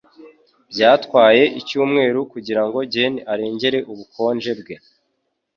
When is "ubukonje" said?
3.91-4.51